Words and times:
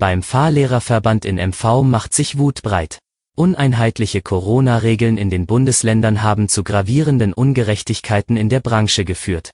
Beim 0.00 0.22
Fahrlehrerverband 0.22 1.26
in 1.26 1.36
MV 1.36 1.82
macht 1.82 2.14
sich 2.14 2.38
Wut 2.38 2.62
breit. 2.62 3.00
Uneinheitliche 3.36 4.22
Corona-Regeln 4.22 5.18
in 5.18 5.28
den 5.28 5.44
Bundesländern 5.44 6.22
haben 6.22 6.48
zu 6.48 6.64
gravierenden 6.64 7.34
Ungerechtigkeiten 7.34 8.38
in 8.38 8.48
der 8.48 8.60
Branche 8.60 9.04
geführt. 9.04 9.50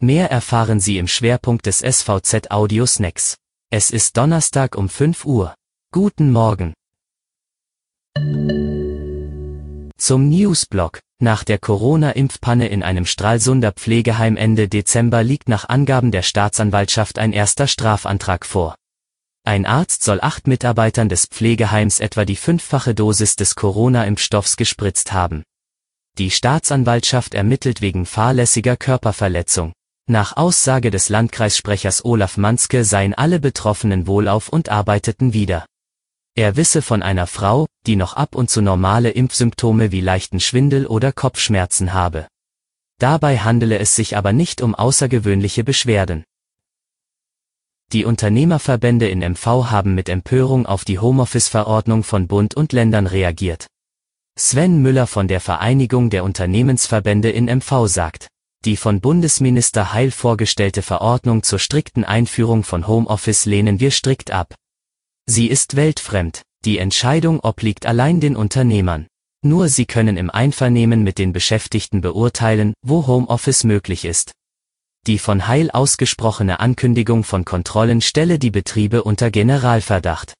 Mehr 0.00 0.32
erfahren 0.32 0.80
Sie 0.80 0.98
im 0.98 1.06
Schwerpunkt 1.06 1.66
des 1.66 1.78
SVZ 1.78 2.50
Audio 2.50 2.86
Snacks. 2.86 3.36
Es 3.70 3.90
ist 3.90 4.16
Donnerstag 4.16 4.76
um 4.76 4.88
5 4.88 5.24
Uhr. 5.24 5.54
Guten 5.92 6.32
Morgen. 6.32 6.74
Zum 9.96 10.28
Newsblog. 10.28 10.98
Nach 11.22 11.44
der 11.44 11.58
Corona-Impfpanne 11.58 12.66
in 12.66 12.82
einem 12.82 13.06
Stralsunder 13.06 13.70
Pflegeheim 13.70 14.36
Ende 14.36 14.66
Dezember 14.66 15.22
liegt 15.22 15.48
nach 15.48 15.68
Angaben 15.68 16.10
der 16.10 16.22
Staatsanwaltschaft 16.22 17.20
ein 17.20 17.32
erster 17.32 17.68
Strafantrag 17.68 18.44
vor. 18.44 18.74
Ein 19.48 19.64
Arzt 19.64 20.02
soll 20.02 20.20
acht 20.20 20.46
Mitarbeitern 20.46 21.08
des 21.08 21.24
Pflegeheims 21.24 22.00
etwa 22.00 22.26
die 22.26 22.36
fünffache 22.36 22.94
Dosis 22.94 23.34
des 23.34 23.54
Corona-Impfstoffs 23.54 24.58
gespritzt 24.58 25.14
haben. 25.14 25.42
Die 26.18 26.30
Staatsanwaltschaft 26.30 27.32
ermittelt 27.32 27.80
wegen 27.80 28.04
fahrlässiger 28.04 28.76
Körperverletzung. 28.76 29.72
Nach 30.06 30.36
Aussage 30.36 30.90
des 30.90 31.08
Landkreissprechers 31.08 32.04
Olaf 32.04 32.36
Manske 32.36 32.84
seien 32.84 33.14
alle 33.14 33.40
Betroffenen 33.40 34.06
wohlauf 34.06 34.50
und 34.50 34.68
arbeiteten 34.68 35.32
wieder. 35.32 35.64
Er 36.34 36.56
wisse 36.56 36.82
von 36.82 37.02
einer 37.02 37.26
Frau, 37.26 37.64
die 37.86 37.96
noch 37.96 38.12
ab 38.12 38.34
und 38.34 38.50
zu 38.50 38.60
normale 38.60 39.08
Impfsymptome 39.08 39.92
wie 39.92 40.02
leichten 40.02 40.40
Schwindel 40.40 40.86
oder 40.86 41.10
Kopfschmerzen 41.10 41.94
habe. 41.94 42.28
Dabei 42.98 43.38
handele 43.38 43.78
es 43.78 43.94
sich 43.94 44.14
aber 44.14 44.34
nicht 44.34 44.60
um 44.60 44.74
außergewöhnliche 44.74 45.64
Beschwerden. 45.64 46.24
Die 47.92 48.04
Unternehmerverbände 48.04 49.08
in 49.08 49.20
MV 49.20 49.70
haben 49.70 49.94
mit 49.94 50.10
Empörung 50.10 50.66
auf 50.66 50.84
die 50.84 50.98
Homeoffice-Verordnung 50.98 52.04
von 52.04 52.26
Bund 52.26 52.54
und 52.54 52.74
Ländern 52.74 53.06
reagiert. 53.06 53.66
Sven 54.38 54.82
Müller 54.82 55.06
von 55.06 55.26
der 55.26 55.40
Vereinigung 55.40 56.10
der 56.10 56.22
Unternehmensverbände 56.22 57.30
in 57.30 57.46
MV 57.46 57.86
sagt, 57.86 58.28
die 58.66 58.76
von 58.76 59.00
Bundesminister 59.00 59.94
Heil 59.94 60.10
vorgestellte 60.10 60.82
Verordnung 60.82 61.42
zur 61.42 61.58
strikten 61.58 62.04
Einführung 62.04 62.62
von 62.62 62.86
Homeoffice 62.86 63.46
lehnen 63.46 63.80
wir 63.80 63.90
strikt 63.90 64.30
ab. 64.30 64.54
Sie 65.24 65.46
ist 65.46 65.74
weltfremd, 65.74 66.42
die 66.66 66.76
Entscheidung 66.76 67.40
obliegt 67.40 67.86
allein 67.86 68.20
den 68.20 68.36
Unternehmern. 68.36 69.06
Nur 69.42 69.68
sie 69.68 69.86
können 69.86 70.18
im 70.18 70.28
Einvernehmen 70.28 71.02
mit 71.04 71.18
den 71.18 71.32
Beschäftigten 71.32 72.02
beurteilen, 72.02 72.74
wo 72.82 73.06
Homeoffice 73.06 73.64
möglich 73.64 74.04
ist. 74.04 74.32
Die 75.06 75.18
von 75.18 75.46
Heil 75.46 75.70
ausgesprochene 75.70 76.60
Ankündigung 76.60 77.24
von 77.24 77.44
Kontrollen 77.44 78.00
stelle 78.00 78.38
die 78.38 78.50
Betriebe 78.50 79.04
unter 79.04 79.30
Generalverdacht. 79.30 80.34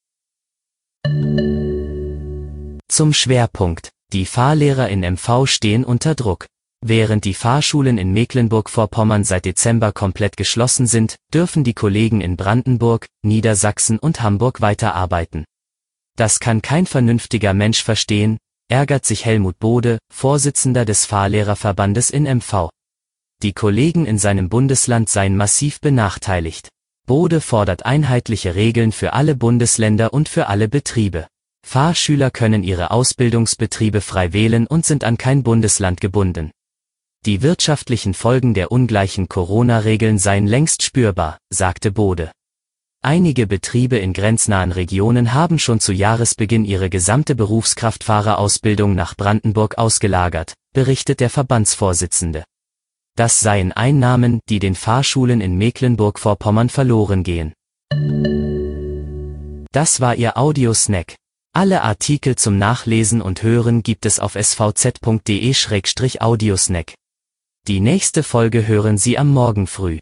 Zum 2.88 3.12
Schwerpunkt. 3.12 3.90
Die 4.12 4.26
Fahrlehrer 4.26 4.88
in 4.88 5.00
MV 5.00 5.46
stehen 5.46 5.84
unter 5.84 6.14
Druck. 6.14 6.46
Während 6.80 7.24
die 7.24 7.34
Fahrschulen 7.34 7.98
in 7.98 8.12
Mecklenburg-Vorpommern 8.12 9.24
seit 9.24 9.44
Dezember 9.44 9.92
komplett 9.92 10.36
geschlossen 10.36 10.86
sind, 10.86 11.16
dürfen 11.34 11.64
die 11.64 11.74
Kollegen 11.74 12.20
in 12.20 12.36
Brandenburg, 12.36 13.06
Niedersachsen 13.22 13.98
und 13.98 14.22
Hamburg 14.22 14.60
weiterarbeiten. 14.60 15.44
Das 16.16 16.40
kann 16.40 16.62
kein 16.62 16.86
vernünftiger 16.86 17.52
Mensch 17.52 17.82
verstehen, 17.82 18.38
ärgert 18.68 19.04
sich 19.04 19.24
Helmut 19.24 19.58
Bode, 19.58 19.98
Vorsitzender 20.12 20.84
des 20.84 21.04
Fahrlehrerverbandes 21.04 22.10
in 22.10 22.24
MV. 22.24 22.70
Die 23.40 23.52
Kollegen 23.52 24.04
in 24.04 24.18
seinem 24.18 24.48
Bundesland 24.48 25.08
seien 25.08 25.36
massiv 25.36 25.80
benachteiligt. 25.80 26.70
Bode 27.06 27.40
fordert 27.40 27.86
einheitliche 27.86 28.56
Regeln 28.56 28.90
für 28.90 29.12
alle 29.12 29.36
Bundesländer 29.36 30.12
und 30.12 30.28
für 30.28 30.48
alle 30.48 30.68
Betriebe. 30.68 31.28
Fahrschüler 31.64 32.32
können 32.32 32.64
ihre 32.64 32.90
Ausbildungsbetriebe 32.90 34.00
frei 34.00 34.32
wählen 34.32 34.66
und 34.66 34.84
sind 34.84 35.04
an 35.04 35.18
kein 35.18 35.44
Bundesland 35.44 36.00
gebunden. 36.00 36.50
Die 37.26 37.40
wirtschaftlichen 37.40 38.12
Folgen 38.12 38.54
der 38.54 38.72
ungleichen 38.72 39.28
Corona-Regeln 39.28 40.18
seien 40.18 40.48
längst 40.48 40.82
spürbar, 40.82 41.38
sagte 41.48 41.92
Bode. 41.92 42.32
Einige 43.02 43.46
Betriebe 43.46 43.98
in 43.98 44.14
grenznahen 44.14 44.72
Regionen 44.72 45.32
haben 45.32 45.60
schon 45.60 45.78
zu 45.78 45.92
Jahresbeginn 45.92 46.64
ihre 46.64 46.90
gesamte 46.90 47.36
Berufskraftfahrerausbildung 47.36 48.96
nach 48.96 49.16
Brandenburg 49.16 49.78
ausgelagert, 49.78 50.54
berichtet 50.74 51.20
der 51.20 51.30
Verbandsvorsitzende. 51.30 52.42
Das 53.18 53.40
seien 53.40 53.72
Einnahmen, 53.72 54.40
die 54.48 54.60
den 54.60 54.76
Fahrschulen 54.76 55.40
in 55.40 55.58
Mecklenburg-Vorpommern 55.58 56.68
verloren 56.68 57.24
gehen. 57.24 57.52
Das 59.72 60.00
war 60.00 60.14
Ihr 60.14 60.38
Audiosnack. 60.38 61.16
Alle 61.52 61.82
Artikel 61.82 62.36
zum 62.36 62.58
Nachlesen 62.58 63.20
und 63.20 63.42
Hören 63.42 63.82
gibt 63.82 64.06
es 64.06 64.20
auf 64.20 64.36
svz.de-audiosnack. 64.36 66.94
Die 67.66 67.80
nächste 67.80 68.22
Folge 68.22 68.68
hören 68.68 68.98
Sie 68.98 69.18
am 69.18 69.32
Morgen 69.32 69.66
früh. 69.66 69.98